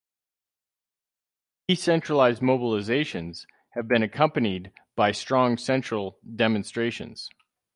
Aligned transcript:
Decentralised 1.69 2.39
mobilisations 2.39 3.45
have 3.73 3.87
been 3.87 4.01
accompanied 4.01 4.71
by 4.95 5.11
strong 5.11 5.59
central 5.59 6.17
demonstrations. 6.35 7.29